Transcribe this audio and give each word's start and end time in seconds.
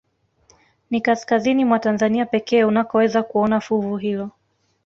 Ni 0.91 1.01
kaskazini 1.01 1.65
mwa 1.65 1.79
Tanzania 1.79 2.25
pekee 2.25 2.63
unakoweza 2.63 3.23
kuona 3.23 3.59
fuvu 3.61 3.97
hilo 3.97 4.31